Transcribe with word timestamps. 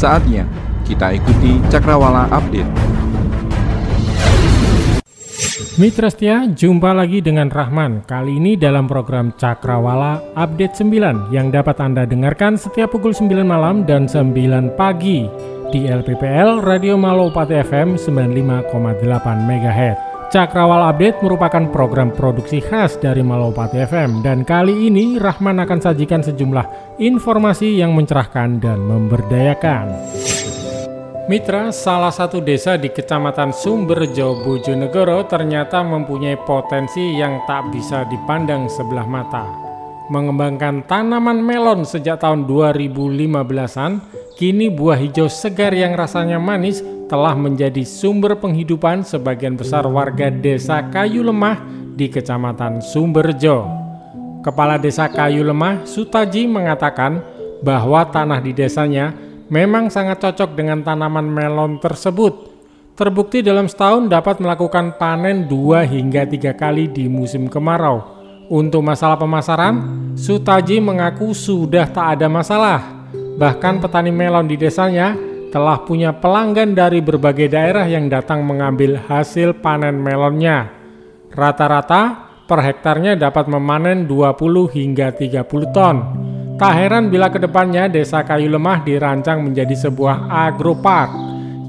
Saatnya 0.00 0.48
kita 0.88 1.12
ikuti 1.12 1.60
Cakrawala 1.68 2.24
Update. 2.32 2.72
Mitra 5.76 6.08
setia, 6.08 6.48
jumpa 6.48 6.96
lagi 6.96 7.20
dengan 7.20 7.52
Rahman. 7.52 8.08
Kali 8.08 8.40
ini 8.40 8.56
dalam 8.56 8.88
program 8.88 9.36
Cakrawala 9.36 10.24
Update 10.32 10.80
9 10.80 11.28
yang 11.36 11.52
dapat 11.52 11.84
Anda 11.84 12.08
dengarkan 12.08 12.56
setiap 12.56 12.96
pukul 12.96 13.12
9 13.12 13.44
malam 13.44 13.84
dan 13.84 14.08
9 14.08 14.72
pagi 14.72 15.28
di 15.68 15.84
LPPL 15.84 16.64
Radio 16.64 16.96
Malopati 16.96 17.60
FM 17.60 18.00
95,8 18.00 19.04
MHz. 19.36 20.09
Cakrawala 20.30 20.94
Update 20.94 21.26
merupakan 21.26 21.66
program 21.74 22.14
produksi 22.14 22.62
khas 22.62 22.94
dari 23.02 23.18
Malopati 23.18 23.82
FM 23.82 24.22
dan 24.22 24.46
kali 24.46 24.86
ini 24.86 25.18
Rahman 25.18 25.58
akan 25.58 25.82
sajikan 25.82 26.22
sejumlah 26.22 26.94
informasi 27.02 27.74
yang 27.74 27.98
mencerahkan 27.98 28.62
dan 28.62 28.78
memberdayakan. 28.78 29.90
Mitra, 31.26 31.74
salah 31.74 32.14
satu 32.14 32.38
desa 32.38 32.78
di 32.78 32.94
Kecamatan 32.94 33.50
Sumberjo, 33.50 34.46
Bojonegoro 34.46 35.26
ternyata 35.26 35.82
mempunyai 35.82 36.38
potensi 36.46 37.18
yang 37.18 37.42
tak 37.50 37.66
bisa 37.74 38.06
dipandang 38.06 38.70
sebelah 38.70 39.10
mata. 39.10 39.69
Mengembangkan 40.10 40.82
tanaman 40.90 41.38
melon 41.38 41.86
sejak 41.86 42.18
tahun 42.18 42.42
2015-an, 42.50 44.02
kini 44.34 44.66
buah 44.66 44.98
hijau 44.98 45.30
segar 45.30 45.70
yang 45.70 45.94
rasanya 45.94 46.34
manis 46.34 46.82
telah 47.06 47.38
menjadi 47.38 47.86
sumber 47.86 48.34
penghidupan 48.34 49.06
sebagian 49.06 49.54
besar 49.54 49.86
warga 49.86 50.26
desa 50.26 50.82
Kayu 50.90 51.22
Lemah 51.22 51.62
di 51.94 52.10
Kecamatan 52.10 52.82
Sumberjo. 52.82 53.70
Kepala 54.42 54.82
Desa 54.82 55.06
Kayu 55.06 55.46
Lemah, 55.46 55.86
Sutaji 55.86 56.50
mengatakan 56.50 57.22
bahwa 57.62 58.02
tanah 58.02 58.42
di 58.42 58.50
desanya 58.50 59.14
memang 59.46 59.94
sangat 59.94 60.26
cocok 60.26 60.58
dengan 60.58 60.82
tanaman 60.82 61.30
melon 61.30 61.78
tersebut. 61.78 62.50
Terbukti 62.98 63.46
dalam 63.46 63.70
setahun 63.70 64.10
dapat 64.10 64.42
melakukan 64.42 64.98
panen 64.98 65.46
dua 65.46 65.86
hingga 65.86 66.26
tiga 66.26 66.50
kali 66.50 66.90
di 66.90 67.06
musim 67.06 67.46
kemarau. 67.46 68.19
Untuk 68.50 68.82
masalah 68.82 69.14
pemasaran, 69.14 69.78
Sutaji 70.18 70.82
mengaku 70.82 71.30
sudah 71.30 71.86
tak 71.86 72.18
ada 72.18 72.26
masalah. 72.26 73.06
Bahkan 73.14 73.78
petani 73.78 74.10
melon 74.10 74.50
di 74.50 74.58
desanya 74.58 75.14
telah 75.54 75.78
punya 75.86 76.10
pelanggan 76.10 76.74
dari 76.74 76.98
berbagai 76.98 77.46
daerah 77.46 77.86
yang 77.86 78.10
datang 78.10 78.42
mengambil 78.42 78.98
hasil 79.06 79.54
panen 79.62 80.02
melonnya. 80.02 80.66
Rata-rata 81.30 82.26
per 82.50 82.58
hektarnya 82.66 83.14
dapat 83.14 83.46
memanen 83.46 84.10
20 84.10 84.66
hingga 84.66 85.14
30 85.14 85.70
ton. 85.70 85.96
Tak 86.58 86.74
heran 86.74 87.06
bila 87.06 87.30
ke 87.30 87.38
depannya 87.38 87.86
desa 87.86 88.26
kayu 88.26 88.50
lemah 88.50 88.82
dirancang 88.82 89.46
menjadi 89.46 89.78
sebuah 89.78 90.26
agropark 90.26 91.10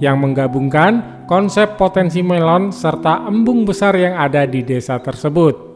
yang 0.01 0.17
menggabungkan 0.17 1.23
konsep 1.29 1.77
potensi 1.77 2.25
melon 2.25 2.73
serta 2.73 3.29
embung 3.29 3.69
besar 3.69 3.93
yang 4.01 4.17
ada 4.17 4.49
di 4.49 4.65
desa 4.65 4.97
tersebut. 4.97 5.70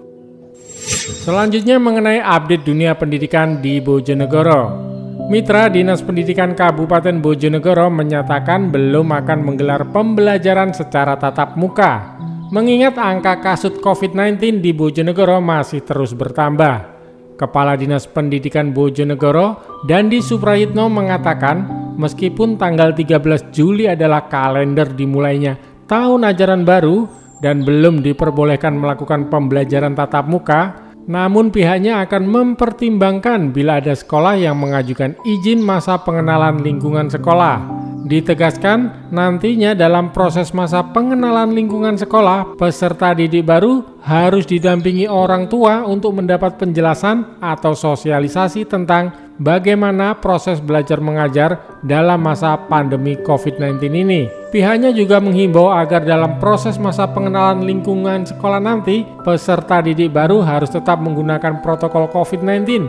Selanjutnya 1.26 1.82
mengenai 1.82 2.22
update 2.22 2.70
dunia 2.70 2.94
pendidikan 2.94 3.58
di 3.58 3.82
Bojonegoro. 3.82 4.86
Mitra 5.26 5.74
Dinas 5.74 6.06
Pendidikan 6.06 6.54
Kabupaten 6.54 7.18
Bojonegoro 7.18 7.90
menyatakan 7.90 8.70
belum 8.70 9.10
akan 9.10 9.40
menggelar 9.42 9.90
pembelajaran 9.90 10.70
secara 10.78 11.18
tatap 11.18 11.58
muka, 11.58 12.14
mengingat 12.54 13.02
angka 13.02 13.42
kasus 13.42 13.74
COVID-19 13.82 14.62
di 14.62 14.70
Bojonegoro 14.70 15.42
masih 15.42 15.82
terus 15.82 16.14
bertambah. 16.14 16.94
Kepala 17.42 17.74
Dinas 17.74 18.06
Pendidikan 18.06 18.70
Bojonegoro, 18.70 19.82
Dandi 19.82 20.22
Suprayitno 20.22 20.94
mengatakan, 20.94 21.90
meskipun 21.98 22.62
tanggal 22.62 22.94
13 22.94 23.50
Juli 23.50 23.90
adalah 23.90 24.30
kalender 24.30 24.94
dimulainya 24.94 25.58
tahun 25.90 26.22
ajaran 26.22 26.62
baru 26.62 27.10
dan 27.42 27.66
belum 27.66 28.06
diperbolehkan 28.06 28.78
melakukan 28.78 29.26
pembelajaran 29.34 29.98
tatap 29.98 30.30
muka, 30.30 30.85
namun 31.06 31.54
pihaknya 31.54 32.02
akan 32.02 32.24
mempertimbangkan 32.26 33.54
bila 33.54 33.78
ada 33.78 33.94
sekolah 33.94 34.42
yang 34.42 34.58
mengajukan 34.58 35.14
izin 35.22 35.62
masa 35.62 36.02
pengenalan 36.02 36.62
lingkungan 36.66 37.10
sekolah. 37.14 37.75
Ditegaskan, 38.06 39.10
nantinya 39.10 39.74
dalam 39.74 40.14
proses 40.14 40.54
masa 40.54 40.86
pengenalan 40.94 41.58
lingkungan 41.58 41.98
sekolah, 41.98 42.54
peserta 42.54 43.18
didik 43.18 43.50
baru 43.50 43.82
harus 44.06 44.46
didampingi 44.46 45.10
orang 45.10 45.50
tua 45.50 45.82
untuk 45.82 46.14
mendapat 46.14 46.54
penjelasan 46.62 47.42
atau 47.42 47.74
sosialisasi 47.74 48.70
tentang 48.70 49.10
bagaimana 49.42 50.22
proses 50.22 50.62
belajar 50.62 51.02
mengajar 51.02 51.82
dalam 51.82 52.22
masa 52.22 52.54
pandemi 52.70 53.18
COVID-19 53.18 53.82
ini. 53.90 54.30
Pihaknya 54.54 54.94
juga 54.94 55.18
menghimbau 55.18 55.74
agar 55.74 56.06
dalam 56.06 56.38
proses 56.38 56.78
masa 56.78 57.10
pengenalan 57.10 57.66
lingkungan 57.66 58.22
sekolah 58.30 58.62
nanti, 58.62 59.02
peserta 59.26 59.82
didik 59.82 60.14
baru 60.14 60.46
harus 60.46 60.70
tetap 60.70 61.02
menggunakan 61.02 61.66
protokol 61.66 62.06
COVID-19, 62.14 62.86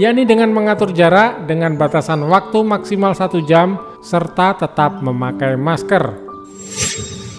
yakni 0.00 0.24
dengan 0.24 0.56
mengatur 0.56 0.88
jarak 0.88 1.44
dengan 1.44 1.76
batasan 1.76 2.24
waktu 2.32 2.64
maksimal 2.64 3.12
satu 3.12 3.44
jam 3.44 3.93
serta 4.04 4.52
tetap 4.60 5.00
memakai 5.00 5.56
masker. 5.56 6.20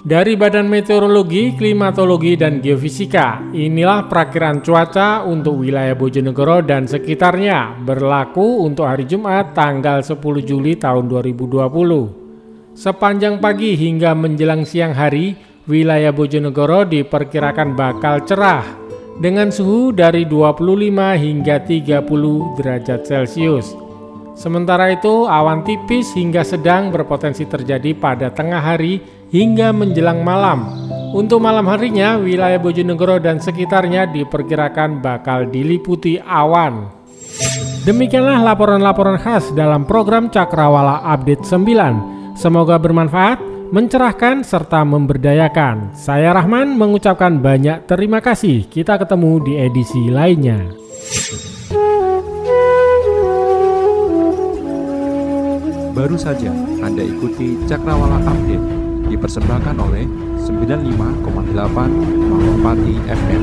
Dari 0.06 0.38
Badan 0.38 0.70
Meteorologi, 0.70 1.58
Klimatologi, 1.58 2.38
dan 2.38 2.62
Geofisika, 2.62 3.42
inilah 3.50 4.06
perakiran 4.06 4.62
cuaca 4.62 5.26
untuk 5.26 5.66
wilayah 5.66 5.98
Bojonegoro 5.98 6.62
dan 6.62 6.86
sekitarnya 6.86 7.74
berlaku 7.82 8.62
untuk 8.62 8.86
hari 8.86 9.02
Jumat 9.02 9.50
tanggal 9.50 10.06
10 10.06 10.18
Juli 10.46 10.78
tahun 10.78 11.10
2020. 11.10 12.78
Sepanjang 12.78 13.42
pagi 13.42 13.74
hingga 13.74 14.14
menjelang 14.14 14.62
siang 14.62 14.94
hari, 14.94 15.34
wilayah 15.66 16.14
Bojonegoro 16.14 16.86
diperkirakan 16.86 17.74
bakal 17.74 18.22
cerah 18.22 18.62
dengan 19.18 19.50
suhu 19.50 19.90
dari 19.90 20.22
25 20.22 21.18
hingga 21.18 21.66
30 21.66 22.58
derajat 22.62 23.00
Celcius. 23.02 23.85
Sementara 24.36 24.92
itu, 24.92 25.24
awan 25.24 25.64
tipis 25.64 26.12
hingga 26.12 26.44
sedang 26.44 26.92
berpotensi 26.92 27.48
terjadi 27.48 27.96
pada 27.96 28.28
tengah 28.28 28.60
hari 28.60 29.00
hingga 29.32 29.72
menjelang 29.72 30.20
malam. 30.20 30.68
Untuk 31.16 31.40
malam 31.40 31.64
harinya, 31.72 32.20
wilayah 32.20 32.60
Bojonegoro 32.60 33.16
dan 33.16 33.40
sekitarnya 33.40 34.04
diperkirakan 34.12 35.00
bakal 35.00 35.48
diliputi 35.48 36.20
awan. 36.20 36.92
Demikianlah 37.88 38.44
laporan-laporan 38.44 39.16
khas 39.16 39.48
dalam 39.56 39.88
program 39.88 40.28
Cakrawala 40.28 41.00
Update 41.16 41.48
9. 41.48 42.36
Semoga 42.36 42.76
bermanfaat, 42.76 43.40
mencerahkan, 43.72 44.44
serta 44.44 44.84
memberdayakan. 44.84 45.96
Saya 45.96 46.36
Rahman 46.36 46.76
mengucapkan 46.76 47.40
banyak 47.40 47.88
terima 47.88 48.20
kasih. 48.20 48.68
Kita 48.68 49.00
ketemu 49.00 49.32
di 49.40 49.52
edisi 49.56 50.12
lainnya. 50.12 50.76
Baru 56.06 56.14
saja 56.22 56.54
Anda 56.86 57.02
ikuti 57.02 57.58
Cakrawala 57.66 58.22
Update 58.22 58.62
dipersembahkan 59.10 59.74
oleh 59.74 60.06
95,8 60.38 61.26
Malopati 62.30 62.94
FM. 63.10 63.42